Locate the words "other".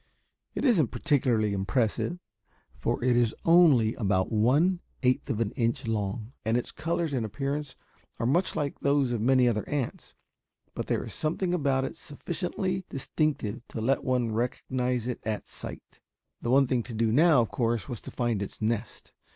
9.47-9.63